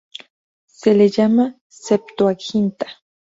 Se 0.65 0.95
la 0.95 1.05
llama 1.05 1.59
"Septuaginta. 1.67 2.87